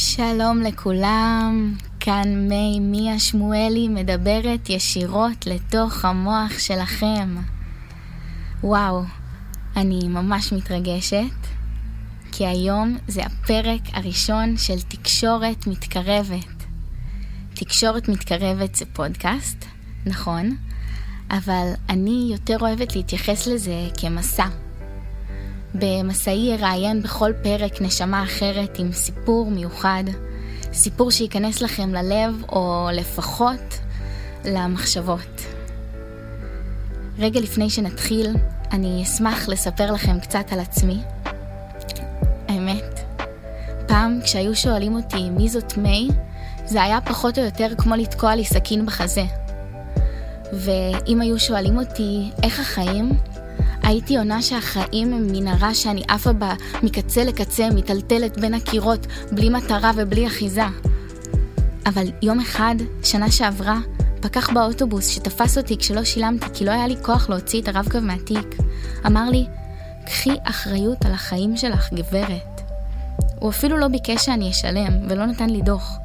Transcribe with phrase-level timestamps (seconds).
[0.00, 7.36] שלום לכולם, כאן מי מיה שמואלי מדברת ישירות לתוך המוח שלכם.
[8.62, 9.02] וואו,
[9.76, 11.36] אני ממש מתרגשת,
[12.32, 16.64] כי היום זה הפרק הראשון של תקשורת מתקרבת.
[17.54, 19.64] תקשורת מתקרבת זה פודקאסט,
[20.06, 20.56] נכון,
[21.30, 24.67] אבל אני יותר אוהבת להתייחס לזה כמסע.
[25.78, 30.04] במסעי אראיין בכל פרק נשמה אחרת עם סיפור מיוחד,
[30.72, 33.78] סיפור שייכנס לכם ללב או לפחות
[34.44, 35.42] למחשבות.
[37.18, 38.34] רגע לפני שנתחיל,
[38.72, 40.98] אני אשמח לספר לכם קצת על עצמי.
[42.48, 43.00] האמת,
[43.86, 46.08] פעם כשהיו שואלים אותי מי זאת מיי,
[46.64, 49.24] זה היה פחות או יותר כמו לתקוע לי סכין בחזה.
[50.52, 53.12] ואם היו שואלים אותי איך החיים,
[53.82, 59.90] הייתי עונה שהחיים הם מנהרה שאני עפה בה מקצה לקצה, מיטלטלת בין הקירות, בלי מטרה
[59.96, 60.64] ובלי אחיזה.
[61.86, 63.78] אבל יום אחד, שנה שעברה,
[64.20, 68.56] פקח באוטובוס שתפס אותי כשלא שילמתי כי לא היה לי כוח להוציא את הרב-קו מהתיק,
[69.06, 69.46] אמר לי,
[70.06, 72.60] קחי אחריות על החיים שלך, גברת.
[73.38, 75.98] הוא אפילו לא ביקש שאני אשלם, ולא נתן לי דוח.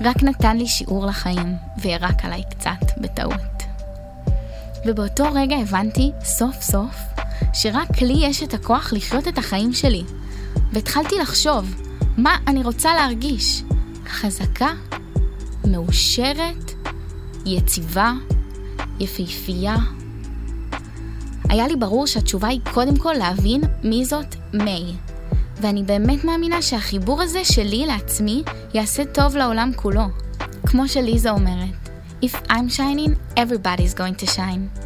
[0.00, 3.51] רק נתן לי שיעור לחיים, וירק עליי קצת, בטעות.
[4.86, 6.96] ובאותו רגע הבנתי, סוף סוף,
[7.52, 10.02] שרק לי יש את הכוח לחיות את החיים שלי.
[10.72, 11.74] והתחלתי לחשוב,
[12.16, 13.62] מה אני רוצה להרגיש?
[14.06, 14.72] חזקה,
[15.64, 16.72] מאושרת,
[17.46, 18.12] יציבה,
[19.00, 19.76] יפהפייה.
[21.48, 24.84] היה לי ברור שהתשובה היא קודם כל להבין מי זאת מיי.
[25.60, 28.42] ואני באמת מאמינה שהחיבור הזה שלי לעצמי
[28.74, 30.04] יעשה טוב לעולם כולו.
[30.66, 31.81] כמו שליזה אומרת,
[32.28, 34.82] If I'm shining, everybody's going to shine.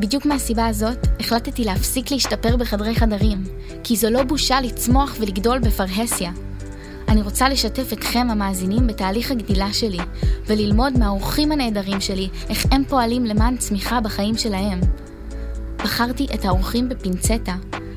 [0.00, 3.44] בדיוק מהסיבה הזאת, החלטתי להפסיק להשתפר בחדרי חדרים,
[3.84, 6.32] כי זו לא בושה לצמוח ולגדול בפרהסיה.
[7.08, 9.98] אני רוצה לשתף אתכם המאזינים בתהליך הגדילה שלי,
[10.46, 14.80] וללמוד מהאורחים הנהדרים שלי איך הם פועלים למען צמיחה בחיים שלהם.
[15.76, 17.54] בחרתי את האורחים בפינצטה,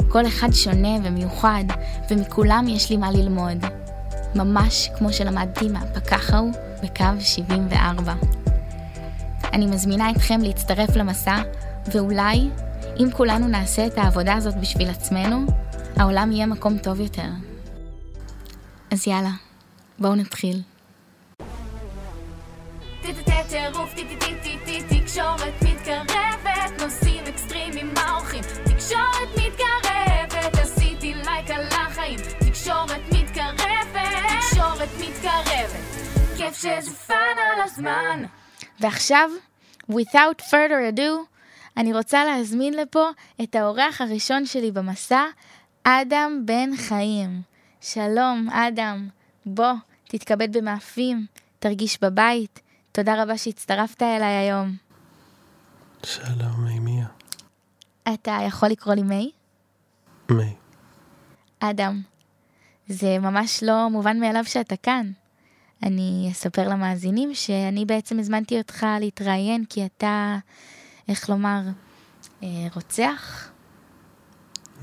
[0.08, 1.64] כל אחד שונה ומיוחד,
[2.12, 3.66] ומכולם יש לי מה ללמוד.
[4.36, 6.52] ממש כמו שלמדתי מהפקח ההוא
[6.86, 8.14] בקו 74.
[9.54, 11.42] אני מזמינה אתכם להצטרף למסע,
[11.92, 12.50] ואולי,
[13.00, 15.46] אם כולנו נעשה את העבודה הזאת בשביל עצמנו,
[15.98, 17.30] העולם יהיה מקום טוב יותר.
[18.92, 19.32] אז יאללה,
[20.00, 20.62] בואו נתחיל.
[23.50, 23.94] טירוף,
[24.90, 33.88] תקשורת מתקרבת, נושאים אקסטרימיים מהאורחים, תקשורת מתקרבת, עשיתי לייק על החיים, תקשורת מתקרבת,
[34.40, 35.95] תקשורת מתקרבת,
[36.46, 38.26] כיף שזה fun על הזמן.
[38.80, 39.30] ועכשיו,
[39.92, 41.02] without further ado,
[41.78, 43.10] אני רוצה להזמין לפה
[43.44, 45.24] את האורח הראשון שלי במסע,
[45.84, 47.42] אדם בן חיים.
[47.82, 49.10] שלום, אדם.
[49.46, 49.74] בוא,
[50.08, 51.26] תתכבד במאפים,
[51.60, 52.62] תרגיש בבית.
[52.92, 54.76] תודה רבה שהצטרפת אליי היום.
[56.04, 57.06] שלום, מימיה.
[58.14, 59.32] אתה יכול לקרוא לי מי?
[60.30, 60.54] מי.
[61.60, 62.02] אדם,
[62.88, 65.12] זה ממש לא מובן מאליו שאתה כאן.
[65.84, 70.38] אני אספר למאזינים שאני בעצם הזמנתי אותך להתראיין כי אתה,
[71.08, 71.62] איך לומר,
[72.44, 73.52] אה, רוצח?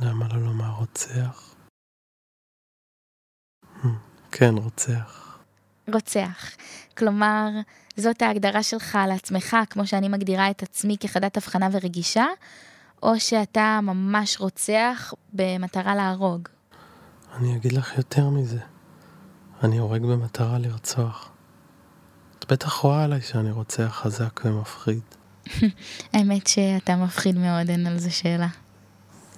[0.01, 1.55] למה לא לומר רוצח?
[3.83, 3.87] Hmm,
[4.33, 5.39] כן, רוצח.
[5.93, 6.51] רוצח.
[6.99, 7.49] כלומר,
[7.97, 12.27] זאת ההגדרה שלך לעצמך, כמו שאני מגדירה את עצמי כחדת הבחנה ורגישה,
[13.03, 16.49] או שאתה ממש רוצח במטרה להרוג?
[17.33, 18.72] אני אגיד לך יותר מזה.
[19.63, 21.31] אני הורג במטרה לרצוח.
[22.39, 25.01] את בטח רואה עליי שאני רוצח חזק ומפחיד.
[26.13, 28.49] האמת שאתה מפחיד מאוד, אין על זה שאלה.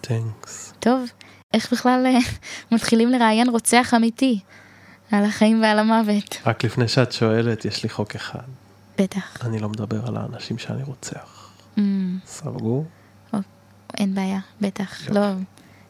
[0.00, 0.74] תנקס.
[0.80, 1.00] טוב,
[1.54, 2.18] איך בכלל אה,
[2.76, 4.40] מתחילים לראיין רוצח אמיתי?
[5.10, 6.36] על החיים ועל המוות.
[6.46, 8.48] רק לפני שאת שואלת, יש לי חוק אחד.
[8.98, 9.46] בטח.
[9.46, 11.50] אני לא מדבר על האנשים שאני רוצח.
[11.76, 11.80] Mm,
[12.26, 12.86] סגור?
[13.98, 15.10] אין בעיה, בטח.
[15.10, 15.20] לא,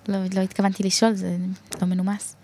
[0.09, 1.37] לא, לא התכוונתי לשאול, זה
[1.83, 2.37] לא מנומס.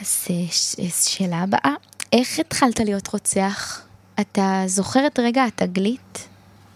[0.00, 0.76] אז אה, ש-
[1.16, 1.74] שאלה הבאה,
[2.12, 3.80] איך התחלת להיות רוצח?
[4.20, 6.28] אתה זוכר את רגע התגלית?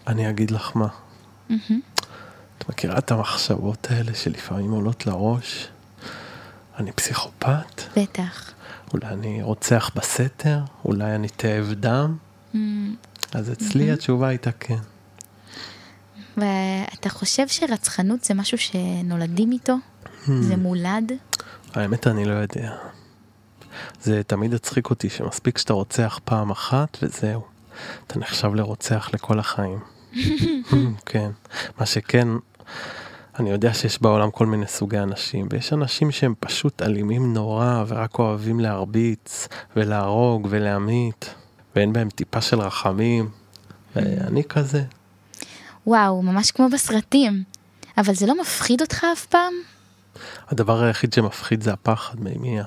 [0.07, 0.87] אני אגיד לך מה.
[2.57, 5.67] את מכירה את המחשבות האלה שלפעמים עולות לראש?
[6.77, 7.81] אני פסיכופת?
[7.97, 8.51] בטח.
[8.93, 10.59] אולי אני רוצח בסתר?
[10.85, 12.17] אולי אני תאב דם?
[13.31, 14.77] אז אצלי התשובה הייתה כן.
[16.37, 19.75] ואתה חושב שרצחנות זה משהו שנולדים איתו?
[20.25, 21.11] זה מולד?
[21.73, 22.75] האמת אני לא יודע.
[24.01, 27.41] זה תמיד הצחיק אותי שמספיק שאתה רוצח פעם אחת וזהו.
[28.07, 29.79] אתה נחשב לרוצח לכל החיים.
[31.05, 31.29] כן.
[31.79, 32.27] מה שכן,
[33.39, 38.19] אני יודע שיש בעולם כל מיני סוגי אנשים, ויש אנשים שהם פשוט אלימים נורא, ורק
[38.19, 41.33] אוהבים להרביץ, ולהרוג, ולהמית,
[41.75, 43.29] ואין בהם טיפה של רחמים.
[43.95, 44.83] ואני כזה.
[45.87, 47.43] וואו, ממש כמו בסרטים.
[47.97, 49.53] אבל זה לא מפחיד אותך אף פעם?
[50.47, 52.63] הדבר היחיד שמפחיד זה הפחד מימיה.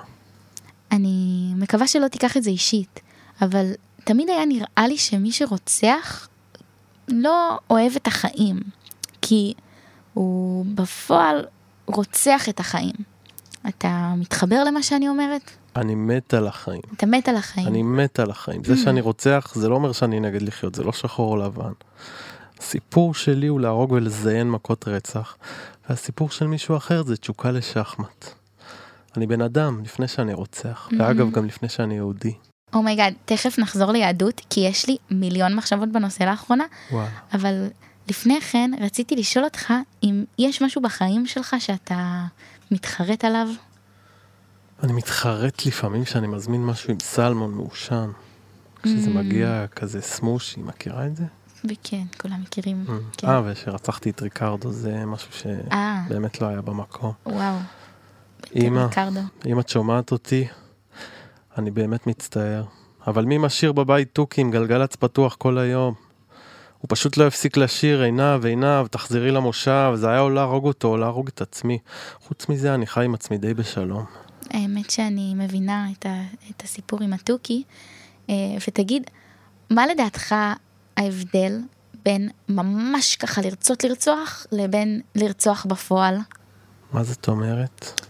[0.93, 3.01] אני מקווה שלא תיקח את זה אישית,
[3.43, 3.73] אבל
[4.05, 6.29] תמיד היה נראה לי שמי שרוצח
[7.09, 8.61] לא אוהב את החיים,
[9.23, 9.55] כי
[10.15, 11.45] הוא בפועל
[11.87, 12.95] רוצח את החיים.
[13.69, 15.51] אתה מתחבר למה שאני אומרת?
[15.77, 16.81] אני מת על החיים.
[16.97, 17.67] אתה מת על החיים.
[17.67, 18.65] אני מת על החיים.
[18.65, 21.73] זה שאני רוצח, זה לא אומר שאני נגד לחיות, זה לא שחור או לבן.
[22.59, 25.37] הסיפור שלי הוא להרוג ולזיין מכות רצח,
[25.89, 28.40] והסיפור של מישהו אחר זה תשוקה לשחמט.
[29.17, 32.35] אני בן אדם לפני שאני רוצח, ואגב גם לפני שאני יהודי.
[32.75, 37.09] oh my god, תכף נחזור ליהדות, כי יש לי מיליון מחשבות בנושא לאחרונה, וואלה.
[37.33, 37.69] אבל
[38.09, 39.73] לפני כן רציתי לשאול אותך
[40.03, 42.25] אם יש משהו בחיים שלך שאתה
[42.71, 43.49] מתחרט עליו?
[44.83, 48.11] אני מתחרט לפעמים שאני מזמין משהו עם סלמון מעושן.
[48.83, 51.25] כשזה מגיע כזה smushy, מכירה את זה?
[51.65, 52.85] וכן, כולם מכירים.
[53.13, 53.29] כן.
[53.29, 56.03] אה, ושרצחתי את ריקרדו זה משהו אה.
[56.09, 57.13] שבאמת לא היה במקום.
[57.27, 57.57] וואו.
[58.57, 59.21] אמא, ריקרדו.
[59.47, 60.47] אם את שומעת אותי,
[61.59, 62.65] אני באמת מצטער.
[63.07, 65.95] אבל מי משאיר בבית תוכי עם גלגלצ פתוח כל היום?
[66.79, 70.97] הוא פשוט לא הפסיק לשיר, עינב, עינב, תחזרי למושב, זה היה או להרוג אותו או
[70.97, 71.79] להרוג את עצמי.
[72.21, 74.05] חוץ מזה, אני חי עם עצמי די בשלום.
[74.51, 77.63] האמת שאני מבינה את, ה, את הסיפור עם התוכי,
[78.31, 78.35] אה,
[78.69, 79.11] ותגיד,
[79.71, 80.35] מה לדעתך
[80.97, 81.59] ההבדל
[82.05, 86.19] בין ממש ככה לרצות לרצוח לבין לרצוח בפועל?
[86.93, 88.01] מה זאת אומרת?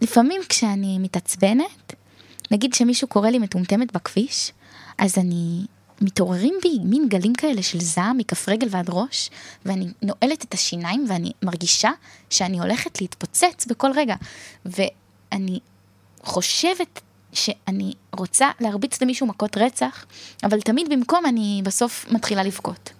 [0.00, 1.94] לפעמים כשאני מתעצבנת,
[2.50, 4.52] נגיד שמישהו קורא לי מטומטמת בכביש,
[4.98, 5.64] אז אני,
[6.00, 9.30] מתעוררים בי מין גלים כאלה של זעם מכף רגל ועד ראש,
[9.64, 11.90] ואני נועלת את השיניים ואני מרגישה
[12.30, 14.14] שאני הולכת להתפוצץ בכל רגע.
[14.64, 15.58] ואני
[16.22, 17.00] חושבת
[17.32, 20.04] שאני רוצה להרביץ למישהו מכות רצח,
[20.44, 22.92] אבל תמיד במקום אני בסוף מתחילה לבכות.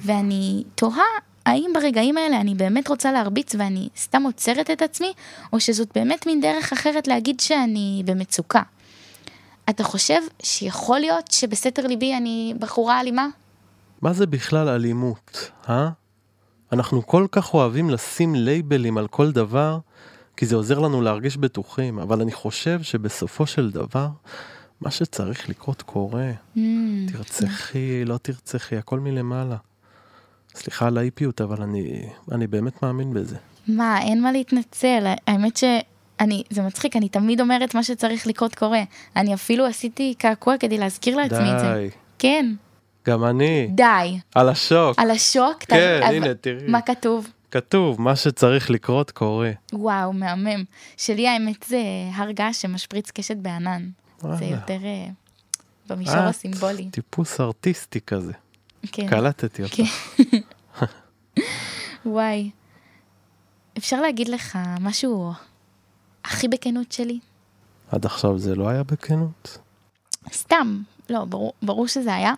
[0.00, 1.04] ואני תוהה
[1.46, 5.12] האם ברגעים האלה אני באמת רוצה להרביץ ואני סתם עוצרת את עצמי,
[5.52, 8.62] או שזאת באמת מין דרך אחרת להגיד שאני במצוקה.
[9.70, 13.28] אתה חושב שיכול להיות שבסתר ליבי אני בחורה אלימה?
[14.02, 15.88] מה זה בכלל אלימות, אה?
[16.72, 19.78] אנחנו כל כך אוהבים לשים לייבלים על כל דבר,
[20.36, 24.08] כי זה עוזר לנו להרגיש בטוחים, אבל אני חושב שבסופו של דבר,
[24.80, 26.30] מה שצריך לקרות קורה.
[26.56, 26.60] Mm,
[27.12, 29.56] תרצחי, לא תרצחי, הכל מלמעלה.
[30.56, 33.36] סליחה על האיפיות, אבל אני, אני באמת מאמין בזה.
[33.68, 38.82] מה, אין מה להתנצל, האמת שאני, זה מצחיק, אני תמיד אומרת מה שצריך לקרות קורה.
[39.16, 41.74] אני אפילו עשיתי קעקוע כדי להזכיר לעצמי את זה.
[41.74, 41.88] די,
[42.18, 42.52] כן,
[43.06, 43.68] גם אני.
[43.74, 44.18] די.
[44.34, 44.98] על השוק.
[44.98, 45.62] על השוק?
[45.68, 46.66] כן, אבל- הנה, תראי.
[46.68, 47.28] מה כתוב?
[47.50, 49.50] כתוב, מה שצריך לקרות קורה.
[49.72, 50.64] וואו, מהמם.
[50.96, 51.80] שלי האמת זה
[52.14, 53.88] הר געש שמשפריץ קשת בענן.
[54.20, 54.46] זה וואלה.
[54.46, 55.06] יותר אה,
[55.88, 56.88] במישור את הסימבולי.
[56.90, 58.32] טיפוס ארטיסטי כזה.
[58.92, 59.06] כן.
[59.08, 59.74] קלטתי אותך.
[62.06, 62.50] וואי.
[63.78, 65.32] אפשר להגיד לך משהו
[66.24, 67.18] הכי בכנות שלי?
[67.90, 69.58] עד עכשיו זה לא היה בכנות?
[70.32, 72.34] סתם, לא, ברור, ברור שזה היה.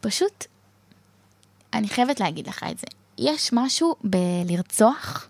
[0.00, 0.44] פשוט,
[1.72, 2.86] אני חייבת להגיד לך את זה.
[3.18, 5.28] יש משהו בלרצוח,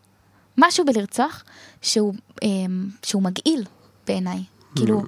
[0.59, 1.45] משהו בלרצוח
[1.83, 3.65] שהוא, אמ, שהוא מגעיל
[4.07, 4.43] בעיניי.
[4.77, 5.03] כאילו,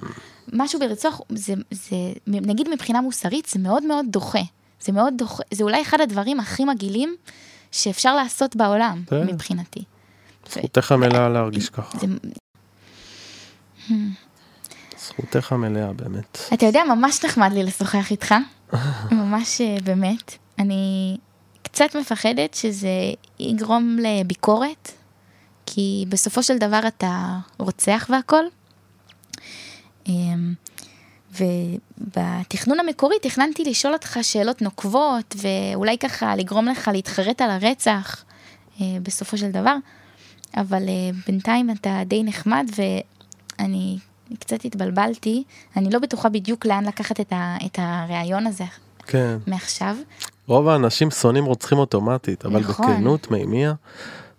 [0.53, 1.95] משהו בלרצוח, זה, זה,
[2.27, 4.41] נגיד מבחינה מוסרית, זה מאוד מאוד דוחה.
[4.81, 7.15] זה מאוד דוחה, זה אולי אחד הדברים הכי מגעילים
[7.75, 9.27] שאפשר לעשות בעולם, כן.
[9.27, 9.83] מבחינתי.
[10.49, 11.97] זכותך המלאה להרגיש ככה.
[11.97, 12.07] זה,
[14.97, 16.39] זכותך המלאה, באמת.
[16.53, 18.35] אתה יודע, ממש נחמד לי לשוחח איתך,
[19.11, 20.37] ממש אה, באמת.
[20.59, 21.17] אני
[21.61, 22.89] קצת מפחדת שזה
[23.39, 24.91] יגרום לביקורת,
[25.65, 28.45] כי בסופו של דבר אתה רוצח והכל.
[31.39, 38.23] ובתכנון המקורי תכננתי לשאול אותך שאלות נוקבות, ואולי ככה לגרום לך להתחרט על הרצח
[38.81, 39.75] אה, בסופו של דבר,
[40.57, 43.97] אבל אה, בינתיים אתה די נחמד ואני
[44.39, 45.43] קצת התבלבלתי,
[45.77, 48.63] אני לא בטוחה בדיוק לאן לקחת את, ה, את הרעיון הזה
[49.07, 49.37] כן.
[49.47, 49.95] מעכשיו.
[50.47, 52.91] רוב האנשים שונאים רוצחים אוטומטית, אבל נכון.
[52.93, 53.73] בכנות, מימיה,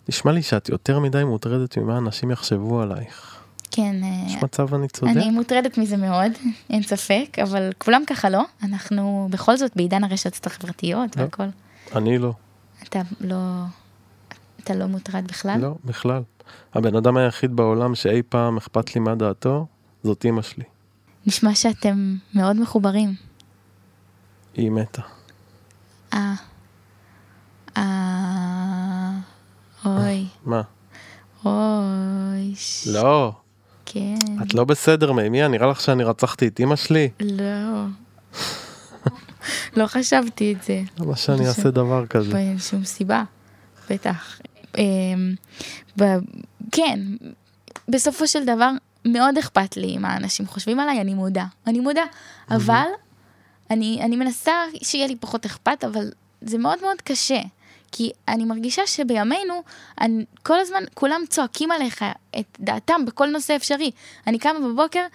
[0.09, 3.36] נשמע לי שאת יותר מדי מוטרדת ממה אנשים יחשבו עלייך.
[3.77, 5.13] כן, אה, יש מצב אני צודק?
[5.17, 6.33] אני מוטרדת מזה מאוד,
[6.71, 11.23] אין ספק, אבל כולם ככה לא, אנחנו בכל זאת בעידן הרשתות החברתיות לא.
[11.23, 11.47] והכל.
[11.95, 12.33] אני לא.
[12.83, 13.37] אתה לא,
[14.63, 15.61] אתה לא מוטרד בכלל?
[15.61, 16.23] לא, בכלל.
[16.75, 19.67] הבן אדם היחיד בעולם שאי פעם אכפת לי מה דעתו,
[20.05, 20.65] זאת אימא שלי.
[21.27, 23.15] נשמע שאתם מאוד מחוברים.
[24.55, 25.03] היא מתה.
[26.15, 26.35] אה,
[27.77, 29.11] אה,
[29.85, 30.63] אוי, מה?
[31.45, 32.55] אוי,
[32.87, 33.33] לא,
[33.87, 34.15] כן.
[34.43, 37.09] את לא בסדר, מימיה, נראה לך שאני רצחתי את אמא שלי?
[37.21, 37.85] לא.
[39.77, 40.83] לא חשבתי את זה.
[40.99, 42.39] למה שאני זה- אעשה דבר כזה?
[42.39, 43.23] אין שום סיבה.
[43.91, 44.41] בטח.
[44.79, 45.35] אמ,
[46.73, 47.01] כן,
[47.89, 48.71] בסופו של דבר
[49.05, 51.45] מאוד אכפת לי מה אנשים חושבים עליי, אני מודה.
[51.67, 52.03] אני מודה.
[52.51, 52.87] אבל
[53.71, 54.53] אני, אני מנסה
[54.83, 56.11] שיהיה לי פחות אכפת, אבל
[56.43, 57.41] זה מאוד מאוד קשה.
[57.93, 59.63] כי אני מרגישה שבימינו,
[60.01, 62.05] אני, כל הזמן כולם צועקים עליך
[62.41, 63.91] את דעתם בכל נושא אפשרי.
[64.27, 65.07] אני קמה בבוקר,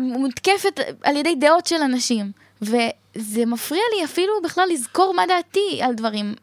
[0.00, 2.32] מותקפת על ידי דעות של אנשים.
[2.62, 6.34] וזה מפריע לי אפילו בכלל לזכור מה דעתי על דברים,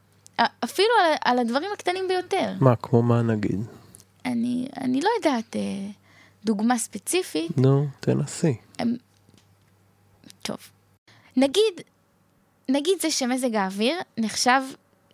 [0.64, 2.54] אפילו על, על הדברים הקטנים ביותר.
[2.60, 3.60] מה, כמו מה נגיד?
[4.26, 5.62] אני, אני לא יודעת אה,
[6.46, 8.56] דוגמה ספציפית, נו, תנסי.
[10.42, 10.58] טוב.
[11.38, 11.82] נגיד,
[12.70, 14.62] נגיד זה שמזג האוויר נחשב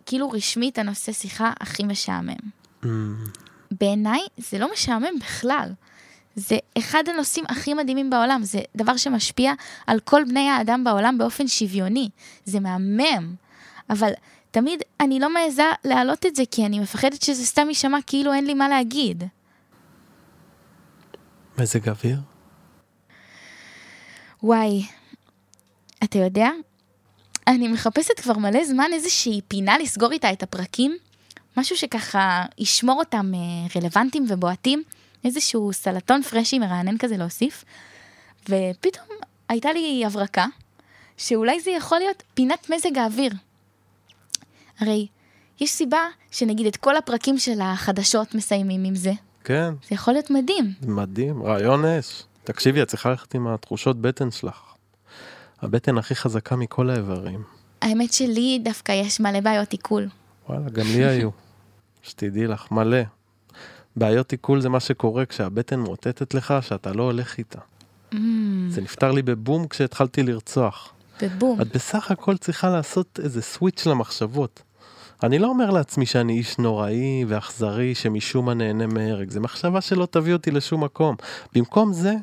[0.06, 2.34] כאילו רשמית הנושא שיחה הכי משעמם.
[2.82, 2.86] Mm,
[3.70, 5.72] בעיניי זה לא משעמם בכלל.
[6.36, 9.52] זה אחד הנושאים הכי מדהימים בעולם, זה דבר שמשפיע
[9.86, 12.08] על כל בני האדם בעולם באופן שוויוני.
[12.44, 13.34] זה מהמם.
[13.90, 14.10] אבל
[14.50, 18.46] תמיד אני לא מעיזה להעלות את זה, כי אני מפחדת שזה סתם יישמע כאילו אין
[18.46, 19.24] לי מה להגיד.
[21.58, 22.18] מזג אוויר?
[24.42, 24.86] וואי,
[26.04, 26.50] אתה יודע?
[27.46, 30.96] אני מחפשת כבר מלא זמן איזושהי פינה לסגור איתה את הפרקים,
[31.56, 34.82] משהו שככה ישמור אותם אה, רלוונטיים ובועטים,
[35.24, 37.64] איזשהו סלטון פרשי מרענן כזה להוסיף,
[38.42, 39.08] ופתאום
[39.48, 40.46] הייתה לי הברקה,
[41.16, 43.32] שאולי זה יכול להיות פינת מזג האוויר.
[44.80, 45.06] הרי
[45.60, 49.12] יש סיבה שנגיד את כל הפרקים של החדשות מסיימים עם זה.
[49.44, 50.72] כן, זה יכול להיות מדהים.
[50.86, 52.22] מדהים, רעיון אש.
[52.44, 54.73] תקשיבי, את צריכה ללכת עם התחושות בטן שלך.
[55.64, 57.42] הבטן הכי חזקה מכל האיברים.
[57.82, 60.08] האמת שלי דווקא יש מלא בעיות עיכול.
[60.48, 61.30] וואלה, גם לי היו.
[62.02, 63.02] שתדעי לך, מלא.
[63.96, 67.58] בעיות עיכול זה מה שקורה כשהבטן מוטטת לך שאתה לא הולך איתה.
[68.12, 68.16] Mm,
[68.68, 70.92] זה נפתר לי בבום כשהתחלתי לרצוח.
[71.22, 71.60] ובום.
[71.60, 74.62] את בסך הכל צריכה לעשות איזה סוויץ' למחשבות.
[75.22, 80.06] אני לא אומר לעצמי שאני איש נוראי ואכזרי שמשום מה נהנה מהרג, זו מחשבה שלא
[80.06, 81.16] תביא אותי לשום מקום.
[81.54, 82.14] במקום זה,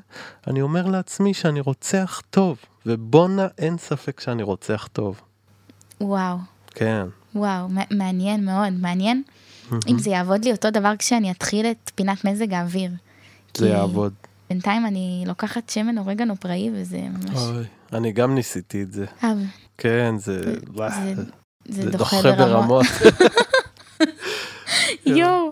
[0.47, 5.21] אני אומר לעצמי שאני רוצח טוב, ובואנה אין ספק שאני רוצח טוב.
[6.01, 7.07] וואו, כן.
[7.35, 9.23] וואו, מעניין מאוד, מעניין
[9.87, 12.91] אם זה יעבוד לי אותו דבר כשאני אתחיל את פינת מזג האוויר.
[13.57, 14.13] זה יעבוד.
[14.49, 17.35] בינתיים אני לוקחת שמן אורגנו פראי וזה ממש...
[17.35, 19.05] אוי, אני גם ניסיתי את זה.
[19.77, 20.43] כן, זה...
[20.43, 22.85] זה, זה, זה דוחה ברמות.
[25.05, 25.51] יואו,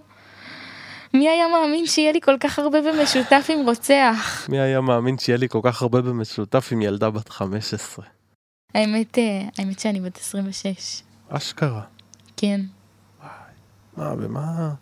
[1.14, 4.46] מי היה מאמין שיהיה לי כל כך הרבה במשותף עם רוצח?
[4.50, 8.06] מי היה מאמין שיהיה לי כל כך הרבה במשותף עם ילדה בת 15?
[8.74, 11.02] האמת, אה, האמת שאני בת 26.
[11.30, 11.82] אשכרה.
[12.38, 12.62] כן.
[13.98, 14.74] מה, ומה...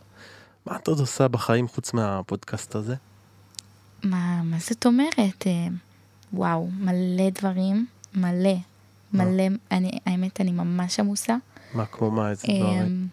[0.65, 2.95] מה את עוד עושה בחיים חוץ מהפודקאסט הזה?
[4.03, 5.47] מה, מה זאת אומרת?
[5.47, 5.67] אה,
[6.33, 8.55] וואו, מלא דברים, מלא,
[9.13, 11.35] מלא, אני, האמת, אני ממש עמוסה.
[11.73, 13.07] מה, כמו מה, איזה דברים?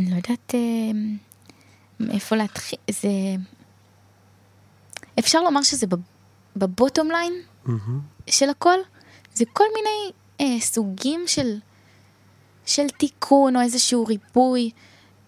[0.00, 1.16] אני לא יודעת אמ,
[2.00, 3.08] מאיפה להתחיל, זה...
[5.18, 6.00] אפשר לומר שזה בב-
[6.56, 7.32] בבוטום ליין
[7.64, 8.00] מהמם.
[8.30, 8.78] של הכל,
[9.34, 11.58] זה כל מיני אה, סוגים של,
[12.66, 14.70] של תיקון או איזשהו ריפוי,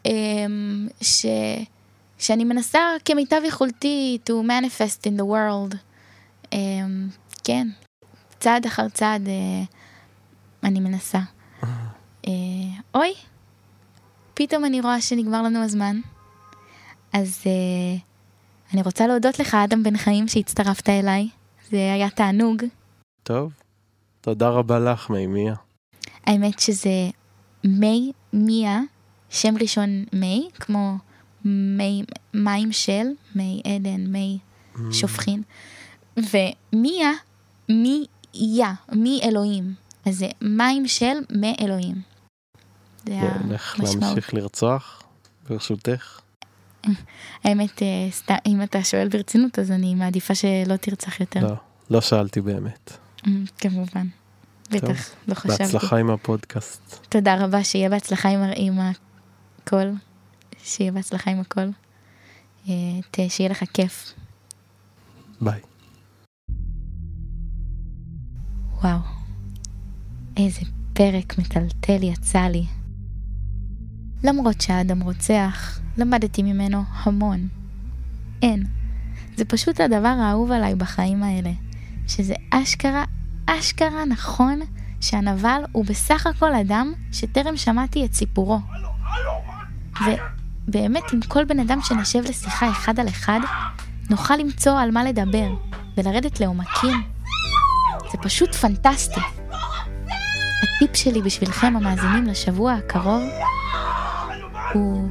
[0.07, 1.26] אמ, ש,
[2.19, 5.76] שאני מנסה כמיטב יכולתי to manifest in the world.
[6.52, 7.09] אמ,
[7.45, 7.69] כן,
[8.41, 9.62] צעד אחר צעד אה,
[10.64, 11.19] אני מנסה.
[12.26, 12.33] אה,
[12.95, 13.14] אוי,
[14.34, 16.00] פתאום אני רואה שנגמר לנו הזמן.
[17.12, 17.98] אז אה,
[18.72, 21.28] אני רוצה להודות לך, אדם בן חיים, שהצטרפת אליי.
[21.70, 22.62] זה היה תענוג.
[23.22, 23.52] טוב.
[24.20, 25.54] תודה רבה לך, מימיה.
[26.26, 27.10] האמת שזה
[27.64, 28.80] מי מיה,
[29.30, 30.96] שם ראשון מי, כמו
[31.44, 32.02] מי,
[32.34, 34.38] מים של, מי עדן, מי
[34.90, 35.42] שופכין.
[36.16, 37.10] ומיה,
[37.68, 39.74] מיה, מי אלוהים.
[40.06, 41.54] אז זה מים של מי
[43.06, 44.02] זה נלך המשמעות.
[44.02, 45.02] להמשיך לרצוח,
[45.49, 46.21] ברשותך.
[47.44, 51.40] האמת, אה, אם אתה שואל ברצינות, אז אני מעדיפה שלא תרצח יותר.
[51.40, 51.54] לא,
[51.90, 52.92] לא שאלתי באמת.
[53.26, 54.06] אמ, כמובן.
[54.71, 55.62] בטח, לא חשבתי.
[55.62, 57.06] בהצלחה עם הפודקאסט.
[57.09, 59.87] תודה רבה, שיהיה בהצלחה עם, הכל.
[60.64, 61.68] שיהיה בהצלחה עם הכל.
[62.68, 62.75] אה,
[63.28, 64.14] שיהיה לך כיף.
[65.40, 65.61] ביי.
[68.82, 68.99] וואו,
[70.37, 70.61] איזה
[70.92, 72.64] פרק מטלטל יצא לי.
[74.25, 77.49] למרות שהאדם רוצח, למדתי ממנו המון.
[78.43, 78.64] אין.
[79.37, 81.50] זה פשוט הדבר האהוב עליי בחיים האלה.
[82.09, 83.05] שזה אשכרה,
[83.47, 84.61] אשכרה נכון
[85.00, 88.59] שהנבל הוא בסך הכל אדם שטרם שמעתי את סיפורו.
[90.00, 93.41] ובאמת עם כל בן אדם שנשב לשיחה אחד על אחד,
[94.11, 95.55] נוכל למצוא על מה לדבר
[95.97, 97.02] ולרדת לעומקים.
[98.12, 99.21] זה פשוט פנטסטי.
[100.62, 103.23] הטיפ שלי בשבילכם המאזינים לשבוע הקרוב
[104.73, 105.09] הוא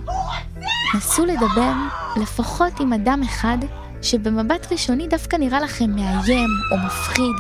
[0.96, 1.74] נסו לדבר
[2.16, 3.58] לפחות עם אדם אחד
[4.02, 7.36] שבמבט ראשוני דווקא נראה לכם מאיים או מפחיד.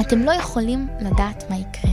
[0.00, 1.90] אתם לא יכולים לדעת מה יקרה.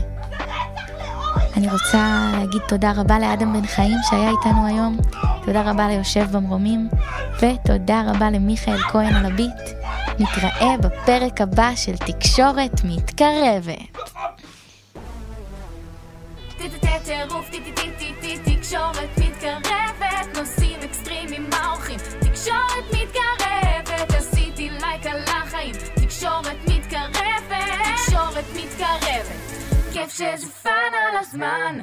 [1.57, 4.97] אני רוצה להגיד תודה רבה לאדם בן חיים שהיה איתנו היום,
[5.45, 6.89] תודה רבה ליושב במרומים,
[7.35, 9.79] ותודה רבה למיכאל כהן על הביט.
[10.19, 13.97] נתראה בפרק הבא של תקשורת מתקרבת.
[18.37, 21.99] תקשורת מתקרבת, נושאים אקסטרימיים האורחים.
[22.19, 25.75] תקשורת מתקרבת, עשיתי לייק על החיים.
[25.95, 27.57] תקשורת מתקרבת,
[27.95, 29.25] תקשורת מתקרבת.
[29.93, 31.79] כיף fun על הזמן.